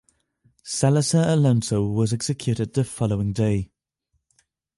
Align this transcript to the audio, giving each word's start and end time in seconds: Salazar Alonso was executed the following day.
Salazar 0.63 1.29
Alonso 1.29 1.85
was 1.85 2.11
executed 2.11 2.73
the 2.73 2.83
following 2.83 3.33
day. 3.33 3.69